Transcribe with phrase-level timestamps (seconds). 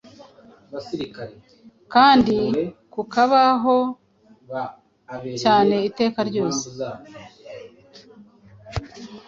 [1.93, 2.37] kandi
[2.93, 3.77] kukabaho
[5.41, 6.65] cyane iteka ryose